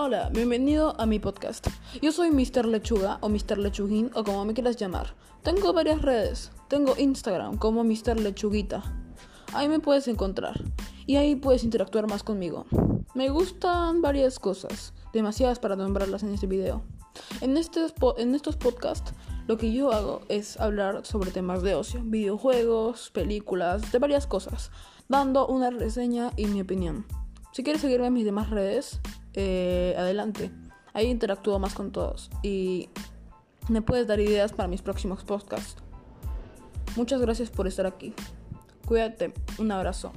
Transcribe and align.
Hola, 0.00 0.30
bienvenido 0.32 0.94
a 1.00 1.06
mi 1.06 1.18
podcast. 1.18 1.66
Yo 2.00 2.12
soy 2.12 2.30
Mr. 2.30 2.66
Lechuga 2.66 3.18
o 3.20 3.28
Mr. 3.28 3.58
Lechuguín 3.58 4.12
o 4.14 4.22
como 4.22 4.44
me 4.44 4.54
quieras 4.54 4.76
llamar. 4.76 5.16
Tengo 5.42 5.72
varias 5.72 6.02
redes. 6.02 6.52
Tengo 6.68 6.94
Instagram 6.96 7.58
como 7.58 7.82
Mr. 7.82 8.20
Lechuguita. 8.20 8.80
Ahí 9.54 9.68
me 9.68 9.80
puedes 9.80 10.06
encontrar 10.06 10.62
y 11.04 11.16
ahí 11.16 11.34
puedes 11.34 11.64
interactuar 11.64 12.08
más 12.08 12.22
conmigo. 12.22 12.64
Me 13.16 13.28
gustan 13.28 14.00
varias 14.00 14.38
cosas, 14.38 14.94
demasiadas 15.12 15.58
para 15.58 15.74
nombrarlas 15.74 16.22
en 16.22 16.32
este 16.32 16.46
video. 16.46 16.84
En, 17.40 17.56
este, 17.56 17.84
en 18.18 18.36
estos 18.36 18.56
podcasts 18.56 19.12
lo 19.48 19.58
que 19.58 19.72
yo 19.72 19.90
hago 19.90 20.20
es 20.28 20.60
hablar 20.60 21.04
sobre 21.06 21.32
temas 21.32 21.62
de 21.62 21.74
ocio, 21.74 22.02
videojuegos, 22.04 23.10
películas, 23.10 23.90
de 23.90 23.98
varias 23.98 24.28
cosas, 24.28 24.70
dando 25.08 25.48
una 25.48 25.70
reseña 25.70 26.30
y 26.36 26.46
mi 26.46 26.60
opinión. 26.60 27.04
Si 27.50 27.64
quieres 27.64 27.82
seguirme 27.82 28.06
en 28.06 28.12
mis 28.12 28.24
demás 28.24 28.50
redes, 28.50 29.00
eh, 29.40 29.94
adelante. 29.96 30.50
Ahí 30.92 31.06
interactúo 31.06 31.60
más 31.60 31.72
con 31.72 31.92
todos 31.92 32.28
y 32.42 32.88
me 33.68 33.82
puedes 33.82 34.08
dar 34.08 34.18
ideas 34.18 34.52
para 34.52 34.68
mis 34.68 34.82
próximos 34.82 35.22
podcasts. 35.22 35.80
Muchas 36.96 37.20
gracias 37.20 37.48
por 37.48 37.68
estar 37.68 37.86
aquí. 37.86 38.14
Cuídate. 38.84 39.32
Un 39.58 39.70
abrazo. 39.70 40.12